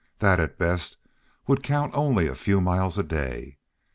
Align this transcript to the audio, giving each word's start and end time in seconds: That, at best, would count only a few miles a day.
That, 0.17 0.39
at 0.39 0.57
best, 0.57 0.97
would 1.45 1.61
count 1.61 1.93
only 1.93 2.25
a 2.25 2.33
few 2.33 2.59
miles 2.59 2.97
a 2.97 3.03
day. 3.03 3.59